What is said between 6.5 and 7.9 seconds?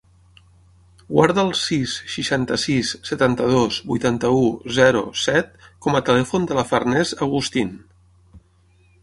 de la Farners Agustin.